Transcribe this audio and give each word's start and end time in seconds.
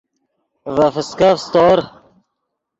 ڤے 0.75 0.87
فسکف 0.95 1.37
سیتور 1.45 1.79